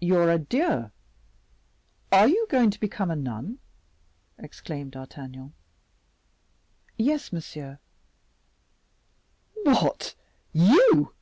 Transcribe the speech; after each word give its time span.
Your 0.00 0.30
adieux! 0.30 0.92
Are 2.12 2.28
you 2.28 2.46
going 2.48 2.70
to 2.70 2.78
become 2.78 3.10
a 3.10 3.16
nun?" 3.16 3.58
exclaimed 4.38 4.92
D'Artagnan. 4.92 5.52
"Yes, 6.96 7.32
monsieur." 7.32 7.80
"What, 9.64 10.14
you!!!" 10.52 11.12